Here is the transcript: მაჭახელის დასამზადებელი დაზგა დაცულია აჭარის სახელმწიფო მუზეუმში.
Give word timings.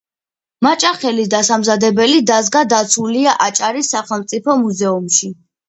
მაჭახელის 0.67 1.29
დასამზადებელი 1.33 2.23
დაზგა 2.31 2.65
დაცულია 2.75 3.37
აჭარის 3.49 3.95
სახელმწიფო 3.97 4.59
მუზეუმში. 4.67 5.35